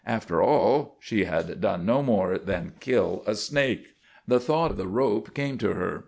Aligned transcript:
After 0.03 0.41
all, 0.41 0.95
she 0.99 1.25
had 1.25 1.61
done 1.61 1.85
no 1.85 2.01
more 2.01 2.39
than 2.39 2.73
kill 2.79 3.21
a 3.27 3.35
snake. 3.35 3.89
The 4.27 4.39
thought 4.39 4.71
of 4.71 4.77
the 4.77 4.87
rope 4.87 5.35
came 5.35 5.59
to 5.59 5.73
her. 5.75 5.99